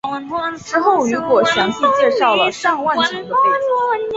[0.65, 3.29] 之后雨果详细介绍了尚万强的背景。